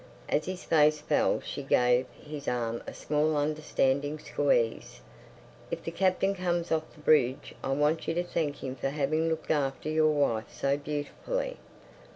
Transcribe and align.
As 0.29 0.45
his 0.45 0.63
face 0.63 0.99
fell 0.99 1.41
she 1.41 1.61
gave 1.61 2.07
his 2.19 2.47
arm 2.47 2.81
a 2.87 2.91
small 2.95 3.37
understanding 3.37 4.17
squeeze. 4.17 4.99
"If 5.69 5.83
the 5.83 5.91
Captain 5.91 6.33
comes 6.33 6.71
off 6.71 6.91
the 6.95 7.01
bridge 7.01 7.53
I 7.63 7.73
want 7.73 8.07
you 8.07 8.15
to 8.15 8.23
thank 8.23 8.63
him 8.63 8.75
for 8.75 8.89
having 8.89 9.29
looked 9.29 9.51
after 9.51 9.89
your 9.89 10.09
wife 10.09 10.51
so 10.51 10.75
beautifully." 10.75 11.57